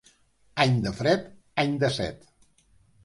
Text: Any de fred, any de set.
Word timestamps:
Any 0.65 0.79
de 0.85 0.93
fred, 1.01 1.27
any 1.65 1.77
de 1.87 1.91
set. 2.01 2.29